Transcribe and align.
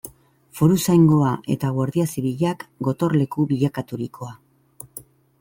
Foruzaingoa 0.59 1.33
eta 1.55 1.69
Guardia 1.75 2.07
Zibilak 2.13 2.67
gotorleku 2.89 3.47
bilakaturikoa. 3.53 4.35